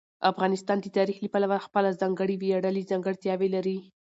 [0.31, 3.77] افغانستان د تاریخ له پلوه خپله ځانګړې ویاړلې ځانګړتیاوې لري.